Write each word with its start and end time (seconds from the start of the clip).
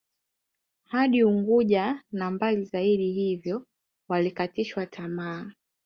Hadi 0.83 1.23
Unguja 1.23 2.03
na 2.11 2.31
mbali 2.31 2.63
zaidi 2.63 3.11
hiyvo 3.11 3.65
walikatishwa 4.09 4.85
tamaa 4.85 5.51